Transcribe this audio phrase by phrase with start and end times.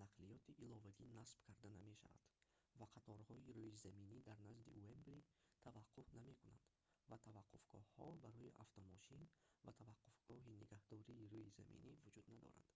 [0.00, 2.24] нақлиёти иловагӣ насб карда намешавад
[2.78, 5.18] ва қаторҳои рӯизаминӣ дар назди уэмбли
[5.64, 6.64] таваққуф намекунанд
[7.10, 9.22] ва таваққуфгоҳҳо барои автомошин
[9.64, 12.68] ва таваққуфгоҳи нигаҳдории рӯизаминӣ вуҷуд надоранд